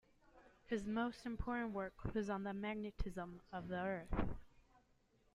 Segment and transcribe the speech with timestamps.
[0.65, 4.29] His most important work was on the magnetism of the Earth.